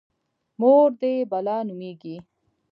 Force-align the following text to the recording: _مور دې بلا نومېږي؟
_مور 0.59 0.87
دې 0.99 1.13
بلا 1.31 1.57
نومېږي؟ 1.67 2.15